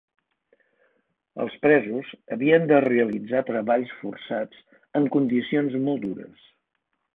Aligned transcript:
Els 1.43 1.57
presos 1.65 2.09
havien 2.37 2.65
de 2.71 2.79
realitzar 2.87 3.43
treballs 3.51 3.93
forçats 4.01 4.65
en 5.03 5.09
condicions 5.19 5.81
molt 5.87 6.05
dures. 6.11 6.53